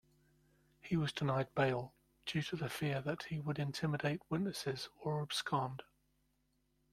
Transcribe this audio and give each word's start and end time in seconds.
He 0.79 0.97
was 0.97 1.13
denied 1.13 1.53
bail, 1.53 1.93
due 2.25 2.41
to 2.41 2.67
fear 2.69 3.01
that 3.03 3.21
he 3.25 3.39
would 3.39 3.59
intimidate 3.59 4.23
witnesses 4.31 4.89
or 4.99 5.21
abscond. 5.21 5.83